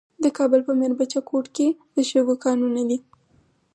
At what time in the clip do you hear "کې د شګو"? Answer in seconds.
1.55-2.35